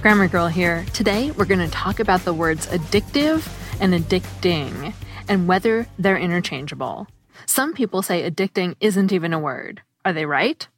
Grammar 0.00 0.28
Girl 0.28 0.46
here. 0.46 0.86
Today, 0.94 1.32
we're 1.32 1.44
going 1.44 1.58
to 1.58 1.68
talk 1.68 1.98
about 1.98 2.20
the 2.20 2.32
words 2.32 2.68
addictive 2.68 3.48
and 3.80 3.92
addicting 3.92 4.94
and 5.28 5.48
whether 5.48 5.88
they're 5.98 6.16
interchangeable. 6.16 7.08
Some 7.46 7.74
people 7.74 8.02
say 8.02 8.28
addicting 8.28 8.76
isn't 8.80 9.10
even 9.10 9.32
a 9.32 9.40
word. 9.40 9.82
Are 10.04 10.12
they 10.12 10.24
right? 10.24 10.68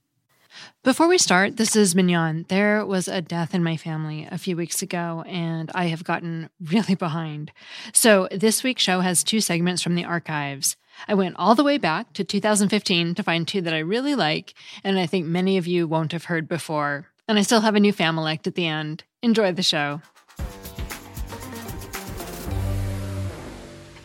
Before 0.82 1.06
we 1.06 1.18
start, 1.18 1.58
this 1.58 1.76
is 1.76 1.94
Mignon. 1.94 2.46
There 2.48 2.84
was 2.86 3.08
a 3.08 3.20
death 3.20 3.54
in 3.54 3.62
my 3.62 3.76
family 3.76 4.26
a 4.30 4.38
few 4.38 4.56
weeks 4.56 4.80
ago, 4.80 5.22
and 5.26 5.70
I 5.74 5.88
have 5.88 6.02
gotten 6.02 6.48
really 6.58 6.94
behind. 6.94 7.52
So, 7.92 8.26
this 8.30 8.62
week's 8.62 8.82
show 8.82 9.00
has 9.00 9.22
two 9.22 9.42
segments 9.42 9.82
from 9.82 9.96
the 9.96 10.04
archives. 10.06 10.78
I 11.06 11.12
went 11.12 11.36
all 11.36 11.54
the 11.54 11.62
way 11.62 11.76
back 11.76 12.14
to 12.14 12.24
2015 12.24 13.14
to 13.14 13.22
find 13.22 13.46
two 13.46 13.60
that 13.60 13.74
I 13.74 13.80
really 13.80 14.14
like, 14.14 14.54
and 14.82 14.98
I 14.98 15.04
think 15.04 15.26
many 15.26 15.58
of 15.58 15.66
you 15.66 15.86
won't 15.86 16.12
have 16.12 16.24
heard 16.24 16.48
before. 16.48 17.08
And 17.28 17.38
I 17.38 17.42
still 17.42 17.60
have 17.60 17.74
a 17.74 17.80
new 17.80 17.92
Familect 17.92 18.46
at 18.46 18.54
the 18.54 18.66
end. 18.66 19.04
Enjoy 19.22 19.52
the 19.52 19.62
show. 19.62 20.00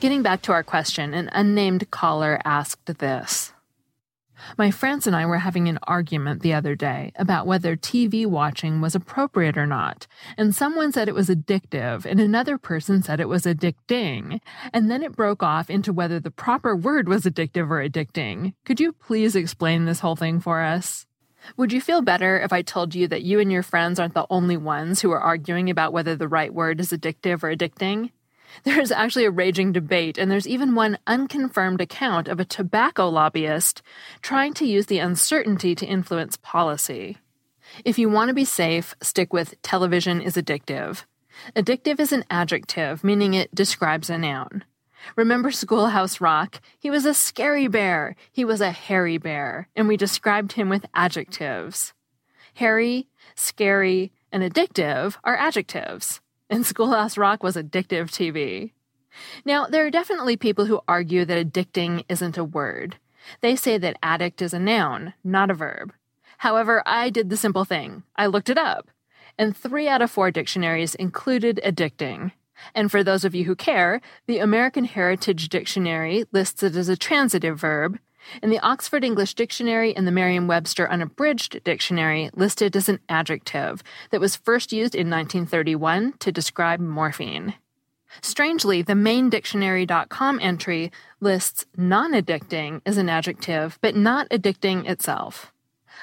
Getting 0.02 0.22
back 0.22 0.42
to 0.44 0.52
our 0.52 0.64
question, 0.64 1.14
an 1.14 1.30
unnamed 1.32 1.90
caller 1.90 2.40
asked 2.44 2.98
this. 3.00 3.54
My 4.58 4.70
friends 4.70 5.08
and 5.08 5.16
I 5.16 5.26
were 5.26 5.38
having 5.38 5.70
an 5.70 5.80
argument 5.84 6.42
the 6.42 6.54
other 6.54 6.76
day 6.76 7.14
about 7.16 7.48
whether 7.48 7.78
TV 7.78 8.28
watching 8.28 8.82
was 8.82 8.94
appropriate 8.94 9.58
or 9.58 9.66
not, 9.66 10.06
and 10.38 10.54
someone 10.54 10.92
said 10.92 11.08
it 11.08 11.16
was 11.16 11.30
addictive, 11.30 12.06
and 12.06 12.20
another 12.20 12.58
person 12.58 13.02
said 13.02 13.22
it 13.22 13.30
was 13.30 13.46
addicting, 13.46 14.42
and 14.74 14.92
then 14.92 15.02
it 15.02 15.16
broke 15.16 15.42
off 15.42 15.70
into 15.70 15.94
whether 15.94 16.20
the 16.20 16.30
proper 16.30 16.76
word 16.76 17.08
was 17.08 17.24
addictive 17.24 17.72
or 17.72 17.82
addicting. 17.82 18.54
Could 18.66 18.82
you 18.82 18.92
please 18.92 19.36
explain 19.36 19.86
this 19.86 20.02
whole 20.02 20.18
thing 20.18 20.42
for 20.42 20.62
us? 20.62 21.06
Would 21.58 21.72
you 21.72 21.82
feel 21.82 22.02
better 22.02 22.40
if 22.40 22.52
I 22.52 22.62
told 22.62 22.96
you 22.96 23.08
that 23.08 23.24
you 23.24 23.40
and 23.40 23.52
your 23.52 23.64
friends 23.64 24.00
aren't 24.00 24.14
the 24.14 24.28
only 24.30 24.58
ones 24.58 25.02
who 25.02 25.12
are 25.12 25.20
arguing 25.20 25.70
about 25.70 25.94
whether 25.94 26.16
the 26.16 26.28
right 26.28 26.54
word 26.54 26.80
is 26.80 26.92
addictive 26.92 27.44
or 27.44 27.56
addicting? 27.56 28.12
There's 28.64 28.92
actually 28.92 29.26
a 29.26 29.32
raging 29.32 29.72
debate, 29.74 30.18
and 30.18 30.32
there's 30.32 30.48
even 30.48 30.76
one 30.76 30.98
unconfirmed 31.08 31.82
account 31.82 32.30
of 32.30 32.40
a 32.40 32.46
tobacco 32.46 33.10
lobbyist 33.10 33.82
trying 34.22 34.54
to 34.54 34.66
use 34.66 34.86
the 34.86 35.00
uncertainty 35.00 35.76
to 35.76 35.86
influence 35.86 36.38
policy. 36.38 37.18
If 37.84 38.00
you 38.00 38.10
want 38.10 38.30
to 38.30 38.34
be 38.34 38.46
safe, 38.46 38.96
stick 39.02 39.34
with 39.34 39.62
television 39.62 40.22
is 40.22 40.36
addictive. 40.36 41.04
Addictive 41.56 42.00
is 42.00 42.14
an 42.14 42.24
adjective, 42.30 43.04
meaning 43.04 43.34
it 43.34 43.54
describes 43.54 44.10
a 44.10 44.18
noun. 44.18 44.64
Remember 45.16 45.52
Schoolhouse 45.52 46.22
Rock? 46.22 46.62
He 46.78 46.90
was 46.90 47.06
a 47.06 47.14
scary 47.14 47.68
bear. 47.68 48.16
He 48.32 48.46
was 48.46 48.62
a 48.62 48.72
hairy 48.72 49.18
bear, 49.18 49.70
and 49.76 49.88
we 49.88 49.98
described 49.98 50.54
him 50.54 50.70
with 50.70 50.86
adjectives. 50.94 51.94
Hairy, 52.56 53.08
scary, 53.36 54.12
and 54.32 54.44
addictive 54.44 55.18
are 55.24 55.36
adjectives 55.38 56.22
and 56.50 56.66
Schoolhouse 56.66 57.18
Rock 57.18 57.44
was 57.44 57.56
addictive 57.56 58.10
TV. 58.10 58.72
Now, 59.46 59.66
there 59.66 59.86
are 59.86 59.92
definitely 59.92 60.38
people 60.38 60.66
who 60.66 60.82
argue 60.88 61.26
that 61.26 61.54
addicting 61.54 62.04
isn't 62.10 62.38
a 62.38 62.44
word. 62.44 62.98
They 63.42 63.56
say 63.56 63.78
that 63.78 63.98
addict 64.04 64.42
is 64.42 64.54
a 64.54 64.60
noun, 64.60 65.14
not 65.24 65.50
a 65.50 65.56
verb. 65.56 65.94
However, 66.40 66.84
I 66.86 67.10
did 67.10 67.30
the 67.30 67.38
simple 67.38 67.66
thing. 67.66 68.04
I 68.16 68.28
looked 68.28 68.50
it 68.50 68.58
up. 68.58 68.90
And 69.38 69.56
three 69.56 69.88
out 69.88 70.02
of 70.02 70.12
four 70.12 70.32
dictionaries 70.32 70.96
included 70.96 71.60
addicting. 71.66 72.32
And 72.74 72.90
for 72.90 73.04
those 73.04 73.26
of 73.26 73.36
you 73.36 73.46
who 73.46 73.56
care, 73.56 74.02
the 74.28 74.40
American 74.40 74.86
Heritage 74.86 75.50
Dictionary 75.50 76.26
lists 76.32 76.64
it 76.64 76.76
as 76.76 76.90
a 76.90 76.98
transitive 76.98 77.60
verb, 77.60 78.00
in 78.42 78.50
the 78.50 78.60
Oxford 78.60 79.04
English 79.04 79.34
Dictionary 79.36 79.96
and 79.96 80.08
the 80.08 80.12
Merriam 80.12 80.48
Webster 80.48 80.90
Unabridged 80.90 81.64
Dictionary, 81.64 82.30
listed 82.34 82.76
as 82.76 82.90
an 82.90 83.00
adjective 83.08 83.84
that 84.10 84.22
was 84.22 84.36
first 84.36 84.74
used 84.74 84.96
in 84.96 85.10
1931 85.10 86.14
to 86.20 86.32
describe 86.32 86.80
morphine. 86.80 87.56
Strangely, 88.22 88.82
the 88.82 88.94
maindictionary.com 88.94 90.40
entry 90.42 90.92
lists 91.20 91.66
non 91.76 92.14
addicting 92.14 92.82
as 92.86 92.98
an 92.98 93.10
adjective, 93.10 93.78
but 93.82 93.96
not 93.96 94.30
addicting 94.30 94.88
itself. 94.90 95.52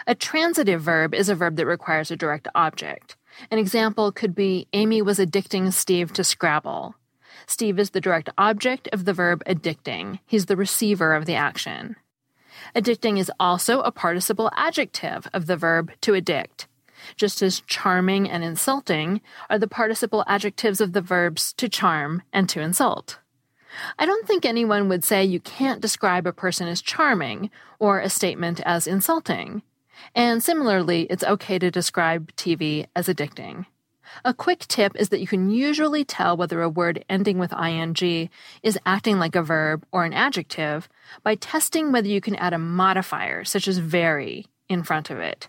A 0.06 0.14
transitive 0.14 0.82
verb 0.82 1.14
is 1.14 1.28
a 1.28 1.34
verb 1.34 1.56
that 1.56 1.66
requires 1.66 2.10
a 2.10 2.16
direct 2.16 2.48
object. 2.54 3.16
An 3.50 3.58
example 3.58 4.12
could 4.12 4.34
be 4.34 4.66
Amy 4.72 5.02
was 5.02 5.18
addicting 5.18 5.72
Steve 5.72 6.12
to 6.14 6.24
Scrabble. 6.24 6.94
Steve 7.46 7.78
is 7.78 7.90
the 7.90 8.00
direct 8.00 8.28
object 8.38 8.88
of 8.92 9.04
the 9.04 9.12
verb 9.12 9.42
addicting. 9.46 10.18
He's 10.26 10.46
the 10.46 10.56
receiver 10.56 11.14
of 11.14 11.26
the 11.26 11.34
action. 11.34 11.96
Addicting 12.74 13.18
is 13.18 13.32
also 13.40 13.80
a 13.80 13.90
participle 13.90 14.50
adjective 14.56 15.26
of 15.32 15.46
the 15.46 15.56
verb 15.56 15.90
to 16.02 16.14
addict, 16.14 16.68
just 17.16 17.42
as 17.42 17.62
charming 17.66 18.28
and 18.28 18.44
insulting 18.44 19.20
are 19.50 19.58
the 19.58 19.66
participle 19.66 20.24
adjectives 20.26 20.80
of 20.80 20.92
the 20.92 21.00
verbs 21.00 21.52
to 21.54 21.68
charm 21.68 22.22
and 22.32 22.48
to 22.48 22.60
insult. 22.60 23.18
I 23.98 24.06
don't 24.06 24.26
think 24.26 24.44
anyone 24.44 24.88
would 24.88 25.02
say 25.02 25.24
you 25.24 25.40
can't 25.40 25.80
describe 25.80 26.26
a 26.26 26.32
person 26.32 26.68
as 26.68 26.82
charming 26.82 27.50
or 27.78 28.00
a 28.00 28.10
statement 28.10 28.60
as 28.64 28.86
insulting. 28.86 29.62
And 30.14 30.42
similarly, 30.42 31.06
it's 31.10 31.24
okay 31.24 31.58
to 31.58 31.70
describe 31.70 32.32
TV 32.36 32.86
as 32.94 33.08
addicting. 33.08 33.66
A 34.24 34.34
quick 34.34 34.60
tip 34.68 34.94
is 34.96 35.08
that 35.08 35.20
you 35.20 35.26
can 35.26 35.50
usually 35.50 36.04
tell 36.04 36.36
whether 36.36 36.60
a 36.60 36.68
word 36.68 37.04
ending 37.08 37.38
with 37.38 37.52
ing 37.52 38.28
is 38.62 38.78
acting 38.84 39.18
like 39.18 39.34
a 39.34 39.42
verb 39.42 39.86
or 39.90 40.04
an 40.04 40.12
adjective 40.12 40.88
by 41.22 41.34
testing 41.34 41.92
whether 41.92 42.08
you 42.08 42.20
can 42.20 42.36
add 42.36 42.52
a 42.52 42.58
modifier, 42.58 43.44
such 43.44 43.66
as 43.66 43.78
very, 43.78 44.46
in 44.68 44.82
front 44.82 45.08
of 45.10 45.18
it. 45.18 45.48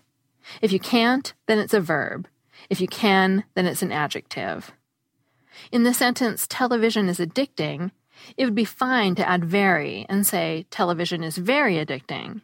If 0.62 0.72
you 0.72 0.78
can't, 0.78 1.34
then 1.46 1.58
it's 1.58 1.74
a 1.74 1.80
verb. 1.80 2.26
If 2.70 2.80
you 2.80 2.88
can, 2.88 3.44
then 3.54 3.66
it's 3.66 3.82
an 3.82 3.92
adjective. 3.92 4.72
In 5.70 5.84
the 5.84 5.94
sentence, 5.94 6.46
television 6.48 7.08
is 7.08 7.18
addicting, 7.18 7.90
it 8.36 8.44
would 8.44 8.54
be 8.54 8.64
fine 8.64 9.14
to 9.16 9.28
add 9.28 9.44
very 9.44 10.06
and 10.08 10.26
say, 10.26 10.66
television 10.70 11.22
is 11.22 11.36
very 11.36 11.74
addicting. 11.74 12.40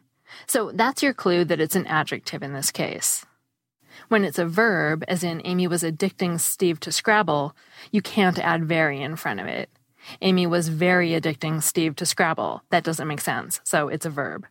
So 0.47 0.71
that's 0.73 1.03
your 1.03 1.13
clue 1.13 1.45
that 1.45 1.59
it's 1.59 1.75
an 1.75 1.87
adjective 1.87 2.43
in 2.43 2.53
this 2.53 2.71
case. 2.71 3.25
When 4.07 4.23
it's 4.23 4.39
a 4.39 4.45
verb, 4.45 5.03
as 5.07 5.23
in 5.23 5.41
Amy 5.43 5.67
was 5.67 5.83
addicting 5.83 6.39
Steve 6.39 6.79
to 6.81 6.91
Scrabble, 6.91 7.55
you 7.91 8.01
can't 8.01 8.39
add 8.39 8.65
very 8.65 9.01
in 9.01 9.15
front 9.15 9.39
of 9.39 9.47
it. 9.47 9.69
Amy 10.21 10.47
was 10.47 10.69
very 10.69 11.11
addicting 11.11 11.61
Steve 11.61 11.95
to 11.97 12.05
Scrabble. 12.05 12.63
That 12.69 12.83
doesn't 12.83 13.07
make 13.07 13.21
sense, 13.21 13.61
so 13.63 13.87
it's 13.87 14.05
a 14.05 14.09
verb. 14.09 14.47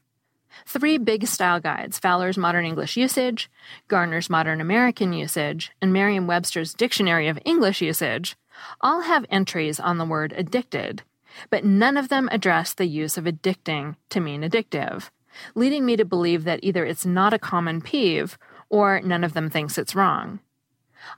Three 0.67 0.99
big 0.99 1.27
style 1.27 1.61
guides 1.61 1.99
Fowler's 1.99 2.37
Modern 2.37 2.65
English 2.65 2.97
Usage, 2.97 3.51
Garner's 3.89 4.31
Modern 4.31 4.61
American 4.61 5.12
Usage, 5.12 5.73
and 5.81 5.93
Merriam 5.93 6.27
Webster's 6.27 6.75
Dictionary 6.75 7.29
of 7.29 7.39
English 7.45 7.81
Usage 7.81 8.37
all 8.81 9.03
have 9.03 9.25
entries 9.31 9.81
on 9.81 9.99
the 9.99 10.05
word 10.05 10.35
addicted, 10.37 11.03
but 11.51 11.65
none 11.65 11.97
of 11.97 12.09
them 12.09 12.29
address 12.33 12.75
the 12.75 12.87
use 12.87 13.17
of 13.17 13.25
addicting 13.25 13.97
to 14.11 14.21
mean 14.21 14.43
addictive, 14.43 15.11
leading 15.55 15.84
me 15.84 15.97
to 15.97 16.05
believe 16.05 16.45
that 16.45 16.61
either 16.62 16.84
it's 16.84 17.06
not 17.06 17.34
a 17.34 17.39
common 17.39 17.81
peeve 17.81 18.39
or 18.69 19.01
none 19.01 19.25
of 19.25 19.33
them 19.33 19.51
thinks 19.51 19.78
it's 19.78 19.95
wrong. 19.95 20.41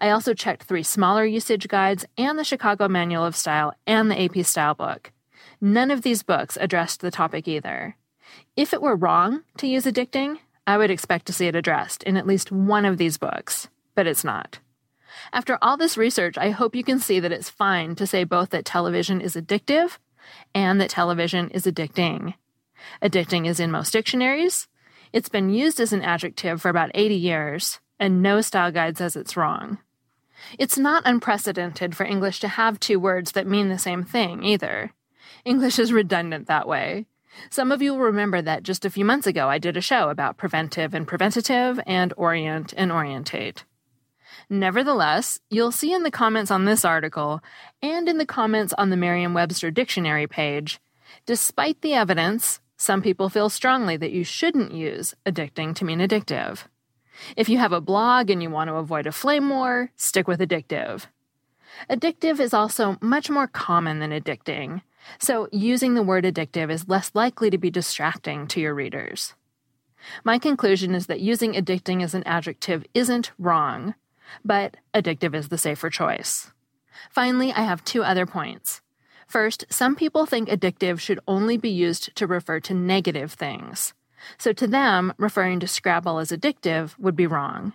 I 0.01 0.11
also 0.11 0.35
checked 0.35 0.65
three 0.65 0.83
smaller 0.83 1.25
usage 1.25 1.69
guides 1.69 2.05
and 2.17 2.39
the 2.39 2.45
Chicago 2.45 2.89
Manual 2.89 3.25
of 3.25 3.37
Style 3.37 3.75
and 3.87 4.11
the 4.11 4.23
AP 4.23 4.45
Style 4.45 4.75
book. 4.75 5.13
None 5.61 5.91
of 5.91 6.03
these 6.03 6.23
books 6.23 6.57
addressed 6.61 7.01
the 7.01 7.11
topic 7.11 7.47
either. 7.47 7.97
If 8.57 8.73
it 8.73 8.83
were 8.83 8.97
wrong 8.97 9.43
to 9.59 9.67
use 9.67 9.85
addicting, 9.85 10.39
I 10.67 10.79
would 10.79 10.91
expect 10.91 11.27
to 11.27 11.33
see 11.33 11.47
it 11.47 11.57
addressed 11.57 12.03
in 12.05 12.17
at 12.17 12.27
least 12.27 12.53
one 12.53 12.85
of 12.85 12.97
these 12.99 13.19
books, 13.19 13.69
but 13.95 14.07
it's 14.07 14.25
not. 14.25 14.61
After 15.33 15.59
all 15.61 15.77
this 15.77 15.97
research, 15.97 16.39
I 16.39 16.51
hope 16.51 16.75
you 16.75 16.85
can 16.85 16.99
see 16.99 17.21
that 17.21 17.33
it's 17.33 17.51
fine 17.51 17.95
to 17.97 18.07
say 18.07 18.25
both 18.25 18.51
that 18.51 18.65
television 18.65 19.21
is 19.21 19.35
addictive 19.35 19.99
and 20.55 20.81
that 20.81 20.91
television 20.91 21.51
is 21.51 21.67
addicting. 21.67 22.35
Addicting 23.03 23.47
is 23.47 23.61
in 23.61 23.71
most 23.71 23.93
dictionaries. 23.93 24.69
It's 25.13 25.29
been 25.29 25.51
used 25.51 25.81
as 25.81 25.93
an 25.93 26.03
adjective 26.03 26.63
for 26.63 26.69
about 26.69 26.91
80 26.95 27.15
years, 27.15 27.81
and 27.99 28.23
no 28.23 28.41
style 28.41 28.73
guide 28.73 28.99
says 28.99 29.17
it's 29.17 29.37
wrong. 29.37 29.79
It's 30.59 30.79
not 30.79 31.03
unprecedented 31.07 31.97
for 31.97 32.05
English 32.05 32.41
to 32.41 32.49
have 32.49 32.81
two 32.81 32.99
words 32.99 33.33
that 33.33 33.47
mean 33.47 33.69
the 33.69 33.79
same 33.79 34.05
thing, 34.05 34.43
either. 34.43 34.93
English 35.45 35.79
is 35.79 35.93
redundant 35.93 36.47
that 36.49 36.67
way. 36.67 37.07
Some 37.51 37.73
of 37.73 37.81
you 37.81 37.93
will 37.93 38.01
remember 38.01 38.43
that 38.43 38.63
just 38.63 38.85
a 38.85 38.91
few 38.91 39.05
months 39.05 39.27
ago 39.27 39.49
I 39.49 39.59
did 39.59 39.77
a 39.77 39.81
show 39.81 40.11
about 40.11 40.37
preventive 40.37 40.95
and 40.95 41.07
preventative 41.07 41.81
and 41.87 42.13
orient 42.17 42.75
and 42.77 42.91
orientate. 42.93 43.65
Nevertheless, 44.51 45.39
you'll 45.49 45.73
see 45.73 45.93
in 45.93 46.03
the 46.03 46.11
comments 46.11 46.51
on 46.51 46.65
this 46.65 46.85
article 46.85 47.41
and 47.81 48.09
in 48.09 48.19
the 48.19 48.27
comments 48.27 48.75
on 48.77 48.91
the 48.91 48.97
Merriam 48.97 49.35
Webster 49.35 49.71
dictionary 49.71 50.27
page, 50.27 50.81
despite 51.27 51.81
the 51.81 51.95
evidence, 51.95 52.61
some 52.83 53.01
people 53.01 53.29
feel 53.29 53.49
strongly 53.49 53.97
that 53.97 54.11
you 54.11 54.25
shouldn't 54.25 54.73
use 54.73 55.15
addicting 55.25 55.75
to 55.77 55.85
mean 55.85 56.01
addictive. 56.01 56.65
If 57.37 57.49
you 57.49 57.59
have 57.59 57.73
a 57.73 57.81
blog 57.81 58.29
and 58.29 58.43
you 58.43 58.51
want 58.51 58.69
to 58.69 58.75
avoid 58.75 59.07
a 59.07 59.13
flame 59.13 59.49
war, 59.49 59.93
stick 59.97 60.27
with 60.27 60.41
addictive. 60.41 61.07
Addictive 61.89 62.41
is 62.41 62.53
also 62.53 62.99
much 63.01 63.31
more 63.31 63.47
common 63.47 64.01
than 64.01 64.11
addicting, 64.11 64.83
so 65.19 65.49
using 65.53 65.95
the 65.95 66.03
word 66.03 66.25
addictive 66.25 66.71
is 66.71 66.89
less 66.89 67.13
likely 67.15 67.51
to 67.51 67.59
be 67.59 67.71
distracting 67.71 68.49
to 68.49 68.61
your 68.61 68.75
readers. 68.75 69.35
My 70.25 70.39
conclusion 70.39 70.95
is 70.95 71.07
that 71.07 71.21
using 71.21 71.53
addicting 71.53 72.03
as 72.03 72.15
an 72.15 72.25
adjective 72.25 72.85
isn't 72.95 73.31
wrong, 73.39 73.95
But 74.45 74.77
addictive 74.95 75.35
is 75.35 75.49
the 75.49 75.59
safer 75.59 75.91
choice. 75.91 76.53
Finally, 77.11 77.53
I 77.53 77.63
have 77.63 77.85
two 77.85 78.03
other 78.03 78.27
points. 78.27 78.81
First, 79.33 79.65
some 79.71 79.97
people 79.97 80.27
think 80.27 80.51
addictive 80.51 81.01
should 81.01 81.19
only 81.27 81.57
be 81.57 81.71
used 81.71 82.15
to 82.17 82.27
refer 82.27 82.61
to 82.61 82.75
negative 82.75 83.33
things. 83.33 83.95
So 84.37 84.53
to 84.53 84.67
them, 84.67 85.15
referring 85.17 85.59
to 85.61 85.67
Scrabble 85.67 86.19
as 86.19 86.33
addictive 86.33 86.99
would 86.99 87.17
be 87.17 87.27
wrong. 87.27 87.73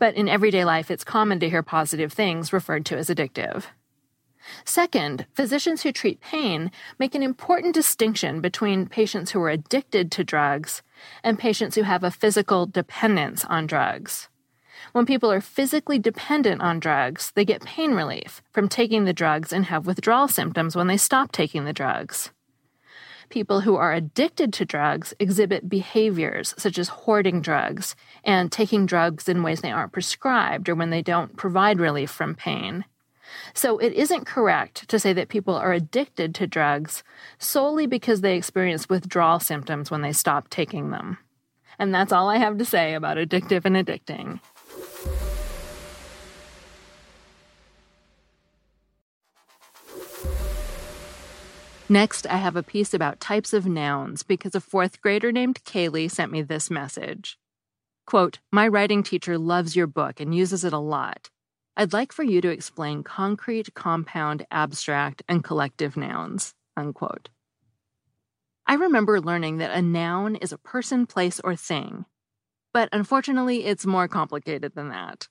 But 0.00 0.16
in 0.16 0.28
everyday 0.28 0.64
life, 0.64 0.90
it's 0.90 1.04
common 1.04 1.38
to 1.38 1.48
hear 1.48 1.62
positive 1.62 2.12
things 2.12 2.52
referred 2.52 2.84
to 2.86 2.98
as 2.98 3.08
addictive. 3.08 3.66
Second, 4.64 5.26
physicians 5.32 5.84
who 5.84 5.92
treat 5.92 6.20
pain 6.20 6.72
make 6.98 7.14
an 7.14 7.22
important 7.22 7.72
distinction 7.72 8.40
between 8.40 8.88
patients 8.88 9.30
who 9.30 9.40
are 9.42 9.48
addicted 9.48 10.10
to 10.10 10.24
drugs 10.24 10.82
and 11.22 11.38
patients 11.38 11.76
who 11.76 11.82
have 11.82 12.02
a 12.02 12.10
physical 12.10 12.66
dependence 12.66 13.44
on 13.44 13.68
drugs. 13.68 14.28
When 14.92 15.06
people 15.06 15.30
are 15.30 15.40
physically 15.40 15.98
dependent 15.98 16.60
on 16.62 16.80
drugs, 16.80 17.32
they 17.34 17.44
get 17.44 17.64
pain 17.64 17.92
relief 17.92 18.42
from 18.52 18.68
taking 18.68 19.04
the 19.04 19.12
drugs 19.12 19.52
and 19.52 19.66
have 19.66 19.86
withdrawal 19.86 20.28
symptoms 20.28 20.76
when 20.76 20.86
they 20.86 20.96
stop 20.96 21.32
taking 21.32 21.64
the 21.64 21.72
drugs. 21.72 22.30
People 23.28 23.60
who 23.60 23.76
are 23.76 23.92
addicted 23.92 24.52
to 24.54 24.64
drugs 24.64 25.14
exhibit 25.20 25.68
behaviors 25.68 26.52
such 26.58 26.78
as 26.78 26.88
hoarding 26.88 27.40
drugs 27.40 27.94
and 28.24 28.50
taking 28.50 28.86
drugs 28.86 29.28
in 29.28 29.44
ways 29.44 29.60
they 29.60 29.70
aren't 29.70 29.92
prescribed 29.92 30.68
or 30.68 30.74
when 30.74 30.90
they 30.90 31.02
don't 31.02 31.36
provide 31.36 31.78
relief 31.78 32.10
from 32.10 32.34
pain. 32.34 32.84
So 33.54 33.78
it 33.78 33.92
isn't 33.92 34.26
correct 34.26 34.88
to 34.88 34.98
say 34.98 35.12
that 35.12 35.28
people 35.28 35.54
are 35.54 35.72
addicted 35.72 36.34
to 36.36 36.48
drugs 36.48 37.04
solely 37.38 37.86
because 37.86 38.20
they 38.20 38.36
experience 38.36 38.88
withdrawal 38.88 39.38
symptoms 39.38 39.92
when 39.92 40.02
they 40.02 40.12
stop 40.12 40.50
taking 40.50 40.90
them. 40.90 41.18
And 41.78 41.94
that's 41.94 42.12
all 42.12 42.28
I 42.28 42.38
have 42.38 42.58
to 42.58 42.64
say 42.64 42.94
about 42.94 43.16
addictive 43.16 43.64
and 43.64 43.76
addicting. 43.76 44.40
Next, 51.90 52.24
I 52.28 52.36
have 52.36 52.54
a 52.54 52.62
piece 52.62 52.94
about 52.94 53.18
types 53.18 53.52
of 53.52 53.66
nouns 53.66 54.22
because 54.22 54.54
a 54.54 54.60
fourth 54.60 55.00
grader 55.00 55.32
named 55.32 55.64
Kaylee 55.64 56.08
sent 56.08 56.30
me 56.30 56.40
this 56.40 56.70
message. 56.70 57.36
Quote, 58.06 58.38
My 58.52 58.68
writing 58.68 59.02
teacher 59.02 59.36
loves 59.36 59.74
your 59.74 59.88
book 59.88 60.20
and 60.20 60.32
uses 60.32 60.64
it 60.64 60.72
a 60.72 60.78
lot. 60.78 61.30
I'd 61.76 61.92
like 61.92 62.12
for 62.12 62.22
you 62.22 62.40
to 62.42 62.48
explain 62.48 63.02
concrete, 63.02 63.74
compound, 63.74 64.46
abstract, 64.52 65.24
and 65.28 65.42
collective 65.42 65.96
nouns. 65.96 66.54
Unquote. 66.76 67.28
I 68.68 68.74
remember 68.74 69.20
learning 69.20 69.56
that 69.56 69.76
a 69.76 69.82
noun 69.82 70.36
is 70.36 70.52
a 70.52 70.58
person, 70.58 71.06
place, 71.06 71.40
or 71.42 71.56
thing. 71.56 72.04
But 72.72 72.88
unfortunately, 72.92 73.64
it's 73.64 73.84
more 73.84 74.06
complicated 74.06 74.76
than 74.76 74.90
that. 74.90 75.26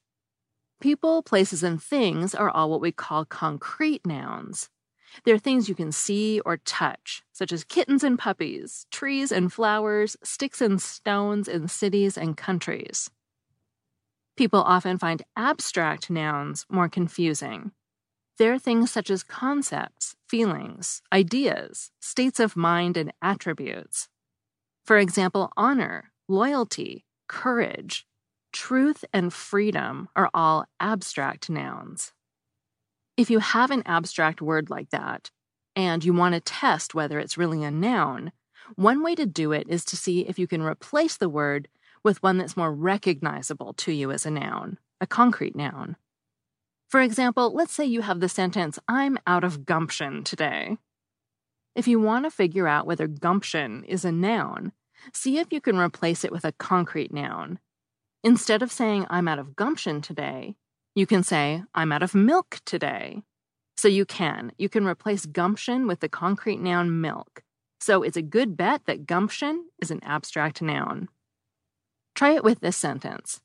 People, 0.81 1.23
places, 1.23 1.63
and 1.63 1.81
things 1.81 2.35
are 2.35 2.49
all 2.49 2.69
what 2.69 2.81
we 2.81 2.91
call 2.91 3.23
concrete 3.23 4.05
nouns. 4.05 4.69
They're 5.23 5.37
things 5.37 5.69
you 5.69 5.75
can 5.75 5.91
see 5.91 6.39
or 6.41 6.57
touch, 6.57 7.23
such 7.31 7.51
as 7.51 7.63
kittens 7.63 8.03
and 8.03 8.17
puppies, 8.17 8.85
trees 8.91 9.31
and 9.31 9.51
flowers, 9.51 10.17
sticks 10.23 10.61
and 10.61 10.81
stones 10.81 11.47
in 11.47 11.67
cities 11.67 12.17
and 12.17 12.37
countries. 12.37 13.09
People 14.37 14.61
often 14.61 14.97
find 14.97 15.23
abstract 15.35 16.09
nouns 16.09 16.65
more 16.69 16.87
confusing. 16.87 17.71
They're 18.37 18.57
things 18.57 18.89
such 18.89 19.09
as 19.09 19.21
concepts, 19.21 20.15
feelings, 20.29 21.01
ideas, 21.11 21.91
states 21.99 22.39
of 22.39 22.55
mind, 22.55 22.95
and 22.95 23.11
attributes. 23.21 24.07
For 24.85 24.97
example, 24.97 25.51
honor, 25.57 26.11
loyalty, 26.29 27.05
courage, 27.27 28.05
truth, 28.53 29.03
and 29.11 29.33
freedom 29.33 30.07
are 30.15 30.29
all 30.33 30.65
abstract 30.79 31.49
nouns. 31.49 32.13
If 33.19 33.29
you 33.29 33.39
have 33.39 33.69
an 33.69 33.83
abstract 33.85 34.41
word 34.41 34.69
like 34.69 34.91
that, 34.91 35.29
and 35.75 36.05
you 36.05 36.13
want 36.13 36.35
to 36.35 36.39
test 36.39 36.95
whether 36.95 37.19
it's 37.19 37.37
really 37.37 37.65
a 37.65 37.69
noun, 37.69 38.31
one 38.75 39.03
way 39.03 39.13
to 39.13 39.25
do 39.25 39.51
it 39.51 39.67
is 39.67 39.83
to 39.85 39.97
see 39.97 40.21
if 40.21 40.39
you 40.39 40.47
can 40.47 40.61
replace 40.61 41.17
the 41.17 41.27
word 41.27 41.67
with 42.01 42.23
one 42.23 42.37
that's 42.37 42.55
more 42.55 42.73
recognizable 42.73 43.73
to 43.73 43.91
you 43.91 44.09
as 44.09 44.25
a 44.25 44.31
noun, 44.31 44.77
a 45.01 45.05
concrete 45.05 45.53
noun. 45.53 45.97
For 46.87 47.01
example, 47.01 47.53
let's 47.53 47.73
say 47.73 47.83
you 47.83 48.03
have 48.03 48.21
the 48.21 48.29
sentence, 48.29 48.79
I'm 48.87 49.17
out 49.27 49.43
of 49.43 49.65
gumption 49.65 50.23
today. 50.23 50.77
If 51.75 51.89
you 51.89 51.99
want 51.99 52.23
to 52.23 52.31
figure 52.31 52.69
out 52.69 52.87
whether 52.87 53.07
gumption 53.07 53.83
is 53.83 54.05
a 54.05 54.13
noun, 54.13 54.71
see 55.13 55.39
if 55.39 55.51
you 55.51 55.59
can 55.59 55.77
replace 55.77 56.23
it 56.23 56.31
with 56.31 56.45
a 56.45 56.53
concrete 56.53 57.13
noun. 57.13 57.59
Instead 58.23 58.61
of 58.61 58.71
saying, 58.71 59.07
I'm 59.09 59.27
out 59.27 59.39
of 59.39 59.57
gumption 59.57 59.99
today, 59.99 60.55
you 60.99 61.07
can 61.07 61.23
say, 61.23 61.63
I'm 61.73 61.91
out 61.91 62.03
of 62.03 62.13
milk 62.13 62.59
today. 62.65 63.23
So 63.77 63.87
you 63.87 64.05
can. 64.05 64.51
You 64.57 64.67
can 64.67 64.85
replace 64.85 65.25
gumption 65.25 65.87
with 65.87 66.01
the 66.01 66.09
concrete 66.09 66.59
noun 66.59 66.99
milk. 66.99 67.41
So 67.79 68.03
it's 68.03 68.17
a 68.17 68.21
good 68.21 68.57
bet 68.57 68.85
that 68.85 69.05
gumption 69.05 69.69
is 69.81 69.89
an 69.89 70.01
abstract 70.03 70.61
noun. 70.61 71.07
Try 72.13 72.31
it 72.31 72.43
with 72.43 72.59
this 72.59 72.75
sentence 72.75 73.39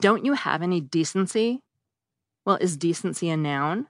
Don't 0.00 0.26
you 0.26 0.34
have 0.34 0.60
any 0.62 0.80
decency? 0.80 1.62
Well, 2.44 2.58
is 2.60 2.76
decency 2.76 3.30
a 3.30 3.36
noun? 3.36 3.86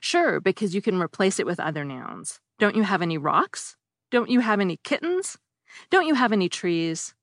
Sure, 0.00 0.40
because 0.40 0.74
you 0.74 0.80
can 0.80 1.00
replace 1.00 1.38
it 1.38 1.46
with 1.46 1.60
other 1.60 1.84
nouns. 1.84 2.40
Don't 2.58 2.76
you 2.76 2.84
have 2.84 3.02
any 3.02 3.18
rocks? 3.18 3.76
Don't 4.10 4.30
you 4.30 4.40
have 4.40 4.60
any 4.60 4.78
kittens? 4.84 5.36
Don't 5.90 6.06
you 6.06 6.14
have 6.14 6.32
any 6.32 6.48
trees? 6.48 7.14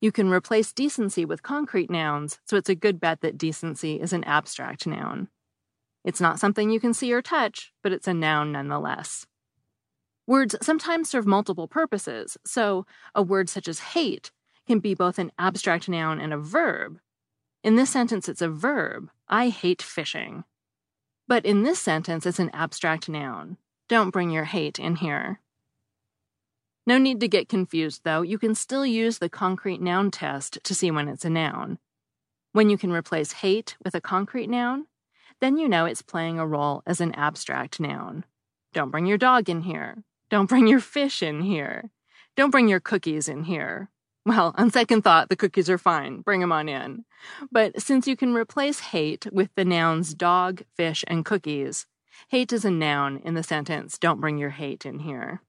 You 0.00 0.12
can 0.12 0.30
replace 0.30 0.72
decency 0.72 1.24
with 1.24 1.42
concrete 1.42 1.90
nouns, 1.90 2.38
so 2.44 2.56
it's 2.56 2.68
a 2.68 2.74
good 2.74 3.00
bet 3.00 3.20
that 3.20 3.38
decency 3.38 4.00
is 4.00 4.12
an 4.12 4.24
abstract 4.24 4.86
noun. 4.86 5.28
It's 6.04 6.20
not 6.20 6.38
something 6.38 6.70
you 6.70 6.80
can 6.80 6.94
see 6.94 7.12
or 7.12 7.20
touch, 7.20 7.72
but 7.82 7.92
it's 7.92 8.06
a 8.06 8.14
noun 8.14 8.52
nonetheless. 8.52 9.26
Words 10.26 10.54
sometimes 10.62 11.10
serve 11.10 11.26
multiple 11.26 11.66
purposes, 11.66 12.36
so 12.44 12.86
a 13.14 13.22
word 13.22 13.48
such 13.48 13.66
as 13.66 13.80
hate 13.80 14.30
can 14.66 14.78
be 14.78 14.94
both 14.94 15.18
an 15.18 15.32
abstract 15.38 15.88
noun 15.88 16.20
and 16.20 16.32
a 16.32 16.38
verb. 16.38 17.00
In 17.64 17.76
this 17.76 17.90
sentence, 17.90 18.28
it's 18.28 18.42
a 18.42 18.48
verb. 18.48 19.10
I 19.28 19.48
hate 19.48 19.82
fishing. 19.82 20.44
But 21.26 21.44
in 21.44 21.62
this 21.62 21.80
sentence, 21.80 22.24
it's 22.24 22.38
an 22.38 22.50
abstract 22.52 23.08
noun. 23.08 23.56
Don't 23.88 24.10
bring 24.10 24.30
your 24.30 24.44
hate 24.44 24.78
in 24.78 24.96
here. 24.96 25.40
No 26.88 26.96
need 26.96 27.20
to 27.20 27.28
get 27.28 27.50
confused, 27.50 28.00
though. 28.04 28.22
You 28.22 28.38
can 28.38 28.54
still 28.54 28.86
use 28.86 29.18
the 29.18 29.28
concrete 29.28 29.82
noun 29.82 30.10
test 30.10 30.58
to 30.64 30.74
see 30.74 30.90
when 30.90 31.06
it's 31.06 31.26
a 31.26 31.28
noun. 31.28 31.78
When 32.52 32.70
you 32.70 32.78
can 32.78 32.92
replace 32.92 33.32
hate 33.32 33.76
with 33.84 33.94
a 33.94 34.00
concrete 34.00 34.46
noun, 34.46 34.86
then 35.42 35.58
you 35.58 35.68
know 35.68 35.84
it's 35.84 36.00
playing 36.00 36.38
a 36.38 36.46
role 36.46 36.82
as 36.86 37.02
an 37.02 37.14
abstract 37.14 37.78
noun. 37.78 38.24
Don't 38.72 38.90
bring 38.90 39.04
your 39.04 39.18
dog 39.18 39.50
in 39.50 39.60
here. 39.60 40.02
Don't 40.30 40.48
bring 40.48 40.66
your 40.66 40.80
fish 40.80 41.22
in 41.22 41.42
here. 41.42 41.90
Don't 42.36 42.48
bring 42.48 42.68
your 42.68 42.80
cookies 42.80 43.28
in 43.28 43.44
here. 43.44 43.90
Well, 44.24 44.54
on 44.56 44.70
second 44.70 45.02
thought, 45.02 45.28
the 45.28 45.36
cookies 45.36 45.68
are 45.68 45.76
fine. 45.76 46.22
Bring 46.22 46.40
them 46.40 46.52
on 46.52 46.70
in. 46.70 47.04
But 47.52 47.82
since 47.82 48.06
you 48.06 48.16
can 48.16 48.32
replace 48.32 48.80
hate 48.80 49.26
with 49.30 49.50
the 49.56 49.64
nouns 49.66 50.14
dog, 50.14 50.62
fish, 50.74 51.04
and 51.06 51.22
cookies, 51.22 51.86
hate 52.30 52.50
is 52.50 52.64
a 52.64 52.70
noun 52.70 53.20
in 53.22 53.34
the 53.34 53.42
sentence, 53.42 53.98
don't 53.98 54.22
bring 54.22 54.38
your 54.38 54.56
hate 54.56 54.86
in 54.86 55.00
here. 55.00 55.42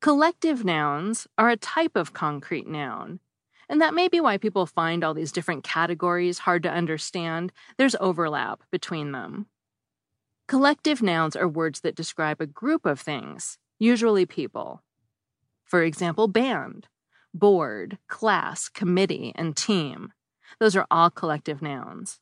Collective 0.00 0.64
nouns 0.64 1.26
are 1.36 1.50
a 1.50 1.58
type 1.58 1.94
of 1.94 2.14
concrete 2.14 2.66
noun. 2.66 3.20
And 3.68 3.82
that 3.82 3.92
may 3.92 4.08
be 4.08 4.18
why 4.18 4.38
people 4.38 4.64
find 4.64 5.04
all 5.04 5.12
these 5.12 5.30
different 5.30 5.62
categories 5.62 6.40
hard 6.40 6.62
to 6.62 6.70
understand. 6.70 7.52
There's 7.76 7.94
overlap 8.00 8.62
between 8.70 9.12
them. 9.12 9.46
Collective 10.48 11.02
nouns 11.02 11.36
are 11.36 11.46
words 11.46 11.80
that 11.80 11.94
describe 11.94 12.40
a 12.40 12.46
group 12.46 12.86
of 12.86 12.98
things, 12.98 13.58
usually 13.78 14.24
people. 14.24 14.82
For 15.64 15.82
example, 15.82 16.28
band 16.28 16.88
board, 17.32 17.98
class, 18.08 18.68
committee, 18.68 19.32
and 19.36 19.56
team. 19.56 20.12
Those 20.58 20.74
are 20.74 20.86
all 20.90 21.10
collective 21.10 21.62
nouns. 21.62 22.18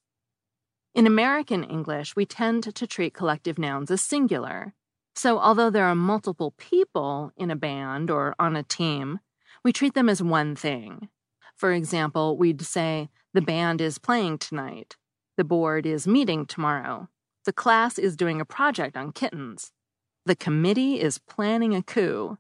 In 0.95 1.07
American 1.07 1.65
English, 1.65 2.17
we 2.17 2.27
tend 2.27 2.75
to 2.75 2.87
treat 2.87 3.15
collective 3.15 3.59
nouns 3.59 3.91
as 3.91 4.03
singular. 4.03 4.75
So, 5.19 5.41
although 5.41 5.69
there 5.69 5.87
are 5.87 5.97
multiple 5.97 6.55
people 6.59 7.33
in 7.37 7.51
a 7.51 7.57
band 7.57 8.09
or 8.09 8.37
on 8.39 8.55
a 8.55 8.63
team, 8.63 9.19
we 9.65 9.73
treat 9.73 9.95
them 9.95 10.09
as 10.09 10.23
one 10.23 10.55
thing. 10.55 11.09
For 11.57 11.73
example, 11.73 12.37
we'd 12.37 12.63
say, 12.63 13.09
the 13.35 13.43
band 13.43 13.81
is 13.81 13.99
playing 13.99 14.39
tonight, 14.39 14.97
the 15.37 15.43
board 15.43 15.87
is 15.87 16.07
meeting 16.07 16.47
tomorrow, 16.47 17.09
the 17.45 17.53
class 17.53 17.99
is 17.99 18.15
doing 18.15 18.41
a 18.41 18.45
project 18.45 18.97
on 18.97 19.11
kittens, 19.11 19.73
the 20.25 20.37
committee 20.37 21.01
is 21.01 21.19
planning 21.19 21.75
a 21.75 21.83
coup, 21.83 22.39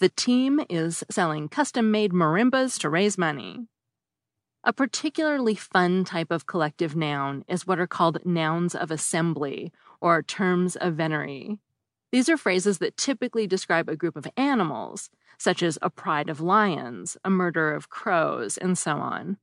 the 0.00 0.08
team 0.08 0.60
is 0.68 1.04
selling 1.08 1.48
custom 1.48 1.92
made 1.92 2.10
marimbas 2.12 2.80
to 2.80 2.90
raise 2.90 3.16
money. 3.16 3.68
A 4.64 4.72
particularly 4.72 5.54
fun 5.54 6.02
type 6.02 6.32
of 6.32 6.46
collective 6.46 6.96
noun 6.96 7.44
is 7.46 7.64
what 7.64 7.78
are 7.78 7.86
called 7.86 8.26
nouns 8.26 8.74
of 8.74 8.90
assembly 8.90 9.72
or 10.00 10.20
terms 10.20 10.74
of 10.74 10.94
venery. 10.94 11.60
These 12.10 12.28
are 12.28 12.36
phrases 12.36 12.78
that 12.78 12.96
typically 12.96 13.46
describe 13.46 13.88
a 13.88 13.96
group 13.96 14.16
of 14.16 14.26
animals, 14.36 15.10
such 15.38 15.62
as 15.62 15.78
a 15.82 15.90
pride 15.90 16.30
of 16.30 16.40
lions, 16.40 17.16
a 17.24 17.30
murder 17.30 17.72
of 17.72 17.90
crows, 17.90 18.56
and 18.56 18.78
so 18.78 18.92
on. 18.96 19.36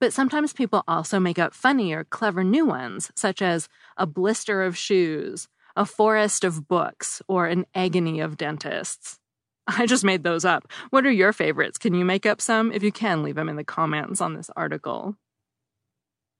But 0.00 0.12
sometimes 0.12 0.52
people 0.52 0.84
also 0.86 1.18
make 1.18 1.38
up 1.38 1.54
funny 1.54 1.92
or 1.92 2.04
clever 2.04 2.44
new 2.44 2.64
ones, 2.64 3.10
such 3.16 3.42
as 3.42 3.68
a 3.96 4.06
blister 4.06 4.62
of 4.62 4.78
shoes, 4.78 5.48
a 5.74 5.84
forest 5.84 6.44
of 6.44 6.68
books, 6.68 7.20
or 7.26 7.46
an 7.46 7.66
agony 7.74 8.20
of 8.20 8.36
dentists. 8.36 9.18
I 9.66 9.86
just 9.86 10.04
made 10.04 10.22
those 10.22 10.44
up. 10.44 10.70
What 10.90 11.04
are 11.04 11.10
your 11.10 11.32
favorites? 11.32 11.78
Can 11.78 11.94
you 11.94 12.04
make 12.04 12.26
up 12.26 12.40
some? 12.40 12.72
If 12.72 12.82
you 12.82 12.92
can, 12.92 13.22
leave 13.22 13.34
them 13.34 13.48
in 13.48 13.56
the 13.56 13.64
comments 13.64 14.20
on 14.20 14.34
this 14.34 14.50
article. 14.56 15.16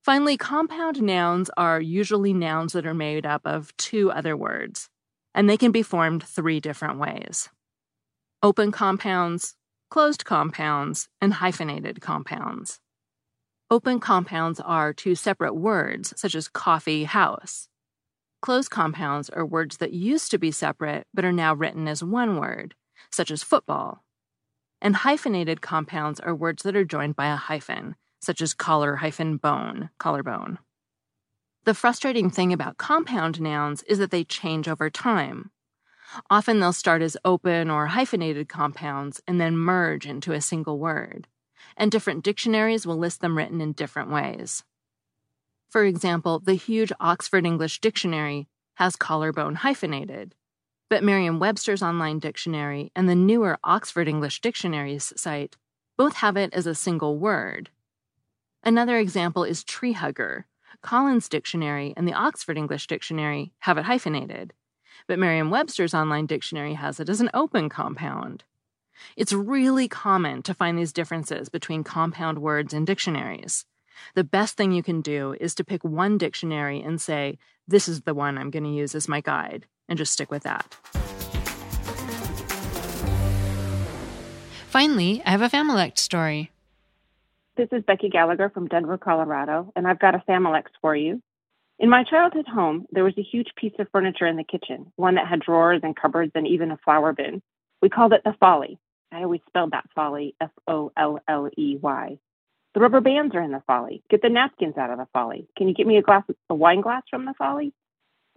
Finally, 0.03 0.37
compound 0.39 1.03
nouns 1.03 1.51
are 1.57 1.81
usually 1.81 2.33
nouns 2.33 2.73
that 2.73 2.87
are 2.87 2.95
made 2.95 3.27
up 3.27 3.43
of 3.45 3.77
two 3.77 4.11
other 4.11 4.37
words, 4.37 4.89
and 5.39 5.49
they 5.49 5.57
can 5.57 5.71
be 5.71 5.85
formed 5.85 6.25
three 6.25 6.59
different 6.59 6.99
ways 6.99 7.49
open 8.43 8.73
compounds, 8.73 9.55
closed 9.89 10.25
compounds, 10.25 11.09
and 11.21 11.35
hyphenated 11.35 12.01
compounds. 12.01 12.81
Open 13.71 14.01
compounds 14.01 14.59
are 14.59 14.93
two 14.93 15.15
separate 15.15 15.55
words, 15.55 16.13
such 16.17 16.35
as 16.35 16.49
coffee 16.49 17.05
house. 17.05 17.69
Closed 18.43 18.71
compounds 18.71 19.31
are 19.31 19.47
words 19.47 19.77
that 19.77 19.93
used 19.93 20.31
to 20.33 20.39
be 20.39 20.51
separate 20.51 21.07
but 21.15 21.25
are 21.25 21.33
now 21.33 21.55
written 21.55 21.87
as 21.87 22.03
one 22.03 22.41
word, 22.41 22.75
such 23.13 23.31
as 23.31 23.43
football. 23.45 24.05
And 24.81 24.97
hyphenated 24.97 25.61
compounds 25.61 26.19
are 26.19 26.35
words 26.35 26.65
that 26.65 26.77
are 26.77 26.85
joined 26.85 27.15
by 27.15 27.29
a 27.29 27.37
hyphen, 27.37 27.95
such 28.21 28.41
as 28.43 28.55
collar 28.55 28.97
hyphen 28.97 29.37
bone, 29.37 29.91
collarbone. 29.99 30.59
The 31.69 31.75
frustrating 31.75 32.31
thing 32.31 32.55
about 32.55 32.79
compound 32.79 33.43
nouns 33.43 33.83
is 33.83 33.99
that 33.99 34.11
they 34.11 34.25
change 34.25 34.69
over 34.69 34.89
time. 34.89 35.51
Often 36.31 36.61
they'll 36.61 36.73
start 36.73 37.03
as 37.03 37.15
open 37.27 37.69
or 37.69 37.89
hyphenated 37.89 38.49
compounds 38.49 39.21
and 39.29 39.39
then 39.39 39.59
merge 39.59 40.07
into 40.07 40.33
a 40.33 40.41
single 40.41 40.79
word 40.79 41.29
and 41.77 41.91
different 41.91 42.25
dictionaries 42.25 42.87
will 42.87 42.97
list 42.97 43.21
them 43.21 43.37
written 43.37 43.61
in 43.61 43.73
different 43.73 44.11
ways. 44.11 44.65
For 45.69 45.85
example, 45.85 46.39
the 46.39 46.55
huge 46.55 46.91
Oxford 47.01 47.45
English 47.45 47.83
Dictionary 47.83 48.49
has 48.77 48.97
collarbone 48.97 49.57
hyphenated, 49.57 50.35
but 50.89 51.05
Merriam 51.05 51.39
Webster's 51.39 51.83
online 51.83 52.19
dictionary 52.19 52.91
and 52.97 53.11
the 53.11 53.15
newer 53.15 53.59
Oxford 53.63 54.09
English 54.09 54.41
Dictionary's 54.41 55.13
site 55.21 55.59
both 55.99 56.15
have 56.15 56.39
it 56.39 56.55
as 56.55 56.67
a 56.67 56.75
single 56.75 57.19
word. 57.19 57.69
Another 58.65 58.97
example 58.97 59.45
is 59.45 59.63
tree 59.63 59.93
hugger. 59.93 60.47
Collins 60.83 61.29
Dictionary 61.29 61.93
and 61.97 62.07
the 62.07 62.13
Oxford 62.13 62.57
English 62.57 62.87
Dictionary 62.87 63.53
have 63.61 63.79
it 63.79 63.85
hyphenated, 63.85 64.53
but 65.07 65.19
Merriam 65.19 65.51
Webster's 65.51 65.95
online 65.95 66.27
dictionary 66.27 66.75
has 66.75 67.01
it 67.01 67.09
as 67.09 67.21
an 67.21 67.31
open 67.35 67.69
compound. 67.69 68.45
It's 69.17 69.33
really 69.33 69.89
common 69.89 70.43
to 70.43 70.55
find 70.55 70.79
these 70.79 70.93
differences 70.93 71.49
between 71.49 71.85
compound 71.85 72.39
words 72.39 72.73
in 72.73 72.85
dictionaries. 72.85 73.65
The 74.15 74.25
best 74.25 74.57
thing 74.57 74.71
you 74.71 74.83
can 74.83 75.01
do 75.01 75.35
is 75.41 75.55
to 75.57 75.65
pick 75.65 75.83
one 75.83 76.17
dictionary 76.17 76.81
and 76.81 77.01
say, 77.01 77.39
This 77.67 77.89
is 77.89 78.03
the 78.03 78.15
one 78.15 78.39
I'm 78.39 78.51
going 78.51 78.65
to 78.65 78.71
use 78.71 78.95
as 78.95 79.09
my 79.09 79.21
guide, 79.21 79.67
and 79.89 79.99
just 79.99 80.13
stick 80.13 80.31
with 80.31 80.45
that. 80.45 80.77
Finally, 84.69 85.23
I 85.27 85.31
have 85.31 85.43
a 85.43 85.49
Familect 85.49 85.99
story. 85.99 86.53
This 87.59 87.69
is 87.73 87.83
Becky 87.83 88.09
Gallagher 88.09 88.51
from 88.51 88.69
Denver, 88.69 88.99
Colorado, 88.99 89.73
and 89.75 89.85
I've 89.85 89.99
got 89.99 90.15
a 90.15 90.23
Familect 90.29 90.71
for 90.81 90.95
you. 90.95 91.21
In 91.81 91.91
my 91.91 92.05
childhood 92.05 92.47
home, 92.47 92.87
there 92.93 93.03
was 93.03 93.19
a 93.19 93.23
huge 93.23 93.49
piece 93.57 93.73
of 93.81 93.89
furniture 93.91 94.29
in 94.29 94.37
the 94.37 94.45
kitchen, 94.45 94.93
one 94.95 95.17
that 95.17 95.27
had 95.27 95.41
drawers 95.41 95.81
and 95.83 95.97
cupboards 95.97 96.31
and 96.37 96.47
even 96.47 96.71
a 96.71 96.77
flower 96.77 97.13
bin. 97.13 97.43
We 97.83 97.89
called 97.89 98.13
it 98.13 98.23
the 98.25 98.37
Folly. 98.39 98.79
I 99.11 99.25
always 99.25 99.41
spelled 99.49 99.73
that 99.73 99.91
Folley, 99.97 100.37
F 100.41 100.53
O 100.69 100.93
L 100.97 101.19
L 101.27 101.49
E 101.59 101.77
Y. 101.83 102.19
The 102.75 102.81
rubber 102.81 103.01
bands 103.01 103.35
are 103.35 103.43
in 103.43 103.51
the 103.51 103.65
folly. 103.67 104.05
Get 104.09 104.23
the 104.23 104.29
napkins 104.29 104.79
out 104.79 104.91
of 104.91 104.99
the 104.99 105.09
folly. 105.13 105.49
Can 105.57 105.67
you 105.67 105.75
get 105.75 105.89
me 105.89 105.97
a 105.97 106.03
glass, 106.03 106.23
a 106.49 106.55
wine 106.55 106.81
glass 106.81 107.03
from 107.11 107.25
the 107.25 107.35
folly? 107.37 107.73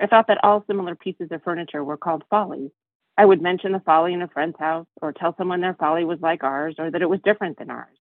I 0.01 0.07
thought 0.07 0.29
that 0.29 0.43
all 0.43 0.63
similar 0.65 0.95
pieces 0.95 1.27
of 1.29 1.43
furniture 1.43 1.83
were 1.83 1.95
called 1.95 2.23
follies. 2.31 2.71
I 3.19 3.25
would 3.25 3.39
mention 3.39 3.71
the 3.71 3.81
folly 3.81 4.13
in 4.13 4.23
a 4.23 4.27
friend's 4.29 4.57
house, 4.57 4.87
or 4.99 5.13
tell 5.13 5.35
someone 5.37 5.61
their 5.61 5.75
folly 5.75 6.05
was 6.05 6.17
like 6.21 6.43
ours, 6.43 6.73
or 6.79 6.89
that 6.89 7.03
it 7.03 7.09
was 7.09 7.19
different 7.23 7.59
than 7.59 7.69
ours. 7.69 7.95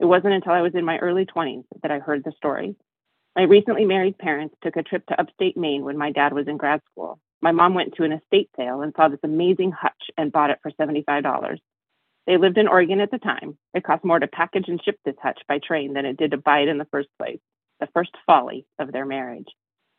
It 0.00 0.06
wasn't 0.06 0.32
until 0.32 0.52
I 0.52 0.62
was 0.62 0.74
in 0.74 0.84
my 0.84 0.96
early 0.98 1.26
20s 1.26 1.64
that 1.82 1.90
I 1.90 1.98
heard 1.98 2.24
the 2.24 2.32
story. 2.32 2.74
My 3.36 3.42
recently 3.42 3.84
married 3.84 4.16
parents 4.16 4.56
took 4.62 4.76
a 4.76 4.82
trip 4.82 5.06
to 5.06 5.20
upstate 5.20 5.58
Maine 5.58 5.84
when 5.84 5.98
my 5.98 6.10
dad 6.10 6.32
was 6.32 6.48
in 6.48 6.56
grad 6.56 6.80
school. 6.90 7.20
My 7.42 7.52
mom 7.52 7.74
went 7.74 7.94
to 7.94 8.04
an 8.04 8.12
estate 8.12 8.48
sale 8.56 8.80
and 8.80 8.94
saw 8.96 9.08
this 9.08 9.20
amazing 9.22 9.72
hutch 9.72 10.10
and 10.16 10.32
bought 10.32 10.50
it 10.50 10.58
for 10.62 10.70
$75. 10.72 11.58
They 12.26 12.38
lived 12.38 12.56
in 12.56 12.66
Oregon 12.66 13.00
at 13.00 13.10
the 13.10 13.18
time. 13.18 13.58
It 13.74 13.84
cost 13.84 14.04
more 14.04 14.18
to 14.18 14.26
package 14.26 14.68
and 14.68 14.82
ship 14.82 14.98
this 15.04 15.16
hutch 15.22 15.40
by 15.46 15.58
train 15.58 15.92
than 15.92 16.06
it 16.06 16.16
did 16.16 16.30
to 16.30 16.38
buy 16.38 16.60
it 16.60 16.68
in 16.68 16.78
the 16.78 16.88
first 16.90 17.08
place, 17.18 17.40
the 17.78 17.88
first 17.94 18.10
folly 18.26 18.66
of 18.78 18.92
their 18.92 19.06
marriage. 19.06 19.48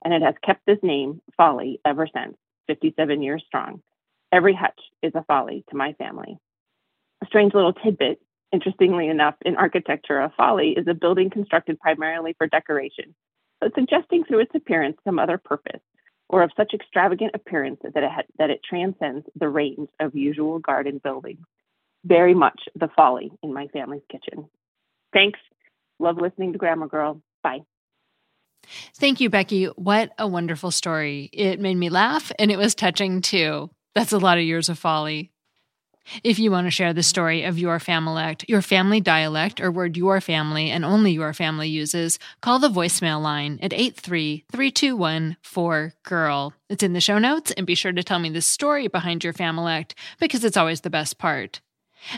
And 0.04 0.14
it 0.14 0.24
has 0.24 0.36
kept 0.44 0.66
this 0.66 0.80
name, 0.82 1.22
Folly, 1.38 1.80
ever 1.86 2.08
since, 2.08 2.36
57 2.68 3.22
years 3.22 3.44
strong. 3.46 3.82
Every 4.32 4.56
hutch 4.56 4.80
is 5.04 5.14
a 5.14 5.24
folly 5.24 5.64
to 5.70 5.78
my 5.78 5.94
family. 5.94 6.38
A 7.22 7.28
strange 7.28 7.54
little 7.54 7.74
tidbit, 7.74 8.20
interestingly 8.52 9.08
enough, 9.08 9.36
in 9.46 9.56
architecture, 9.56 10.20
a 10.20 10.34
folly 10.36 10.72
is 10.78 10.88
a 10.88 10.94
building 10.94 11.30
constructed 11.30 11.80
primarily 11.80 12.34
for 12.38 12.48
decoration, 12.48 13.16
but 13.60 13.74
suggesting 13.76 14.24
through 14.24 14.40
its 14.40 14.56
appearance 14.56 14.98
some 15.04 15.20
other 15.20 15.38
purpose, 15.38 15.82
or 16.30 16.44
of 16.44 16.52
such 16.56 16.74
extravagant 16.74 17.36
appearance 17.36 17.80
that 17.84 18.04
it, 18.04 18.12
ha- 18.12 18.32
that 18.38 18.50
it 18.50 18.62
transcends 18.68 19.26
the 19.36 19.50
range 19.50 19.90
of 20.00 20.16
usual 20.16 20.60
garden 20.60 21.00
buildings 21.04 21.46
very 22.06 22.34
much 22.34 22.60
the 22.76 22.90
folly 22.96 23.32
in 23.44 23.54
my 23.54 23.68
family's 23.68 24.02
kitchen. 24.12 24.50
Thanks. 25.14 25.40
Love 26.00 26.18
listening 26.18 26.54
to 26.54 26.58
Grammar 26.58 26.88
Girl. 26.88 27.22
Bye. 27.44 27.60
Thank 28.96 29.20
you, 29.20 29.30
Becky. 29.30 29.66
What 29.66 30.12
a 30.18 30.28
wonderful 30.28 30.72
story. 30.72 31.30
It 31.34 31.60
made 31.60 31.76
me 31.76 31.90
laugh 31.90 32.32
and 32.40 32.52
it 32.52 32.58
was 32.58 32.76
touching 32.76 33.22
too. 33.22 33.70
That's 33.96 34.14
a 34.14 34.20
lot 34.20 34.38
of 34.38 34.44
years 34.44 34.70
of 34.70 34.80
folly. 34.80 35.32
If 36.24 36.40
you 36.40 36.52
want 36.52 36.68
to 36.68 36.72
share 36.72 36.94
the 36.94 37.04
story 37.04 37.44
of 37.44 37.60
your 37.60 37.80
familect, 37.80 38.46
your 38.48 38.62
family 38.62 39.02
dialect, 39.02 39.62
or 39.62 39.72
word 39.72 39.98
your 39.98 40.22
family 40.22 40.70
and 40.70 40.84
only 40.84 41.12
your 41.12 41.34
family 41.34 41.70
uses, 41.70 42.20
call 42.42 42.60
the 42.60 42.70
voicemail 42.70 43.22
line 43.22 43.60
at 43.62 43.72
83321-4GIRL. 43.72 46.54
It's 46.70 46.84
in 46.84 46.94
the 46.94 47.02
show 47.02 47.20
notes, 47.20 47.52
and 47.52 47.68
be 47.68 47.76
sure 47.76 47.92
to 47.92 48.04
tell 48.04 48.20
me 48.20 48.30
the 48.30 48.42
story 48.42 48.88
behind 48.88 49.24
your 49.24 49.34
familect 49.34 49.96
because 50.20 50.44
it's 50.44 50.58
always 50.58 50.82
the 50.82 50.90
best 50.90 51.18
part. 51.18 51.62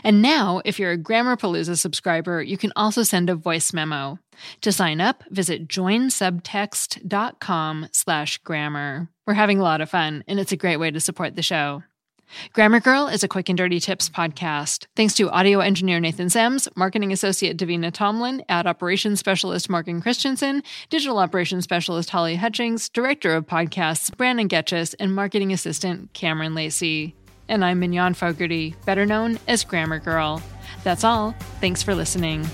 And 0.02 0.22
now, 0.22 0.62
if 0.64 0.78
you're 0.78 0.92
a 0.92 0.98
Grammarpalooza 0.98 1.76
subscriber, 1.76 2.42
you 2.42 2.56
can 2.56 2.72
also 2.74 3.02
send 3.02 3.28
a 3.28 3.34
voice 3.34 3.74
memo. 3.74 4.18
To 4.62 4.72
sign 4.72 5.02
up, 5.02 5.22
visit 5.30 5.68
joinsubtext.com 5.68 7.88
slash 7.92 8.38
grammar. 8.38 9.10
We're 9.26 9.34
having 9.34 9.60
a 9.60 9.62
lot 9.62 9.82
of 9.82 9.90
fun, 9.90 10.24
and 10.26 10.40
it's 10.40 10.52
a 10.52 10.56
great 10.56 10.78
way 10.78 10.90
to 10.90 11.00
support 11.00 11.36
the 11.36 11.42
show. 11.42 11.82
Grammar 12.52 12.80
Girl 12.80 13.06
is 13.06 13.22
a 13.22 13.28
quick 13.28 13.48
and 13.48 13.58
dirty 13.58 13.80
tips 13.80 14.08
podcast. 14.08 14.86
Thanks 14.96 15.14
to 15.14 15.30
audio 15.30 15.60
engineer 15.60 16.00
Nathan 16.00 16.28
Semes, 16.28 16.68
marketing 16.76 17.12
associate 17.12 17.56
Davina 17.56 17.92
Tomlin, 17.92 18.42
ad 18.48 18.66
operations 18.66 19.20
specialist 19.20 19.70
Morgan 19.70 20.00
Christianson, 20.00 20.62
digital 20.90 21.18
operations 21.18 21.64
specialist 21.64 22.10
Holly 22.10 22.36
Hutchings, 22.36 22.88
director 22.88 23.34
of 23.34 23.46
podcasts 23.46 24.14
Brannan 24.16 24.48
Goetschius, 24.48 24.94
and 24.98 25.14
marketing 25.14 25.52
assistant 25.52 26.12
Cameron 26.12 26.54
Lacey. 26.54 27.14
And 27.48 27.64
I'm 27.64 27.80
Mignon 27.80 28.14
Fogarty, 28.14 28.74
better 28.86 29.04
known 29.04 29.38
as 29.46 29.64
Grammar 29.64 29.98
Girl. 29.98 30.42
That's 30.82 31.04
all. 31.04 31.32
Thanks 31.60 31.82
for 31.82 31.94
listening. 31.94 32.46